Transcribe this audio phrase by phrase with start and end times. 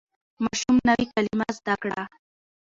[0.43, 2.01] ماشوم نوې کلمه زده کړه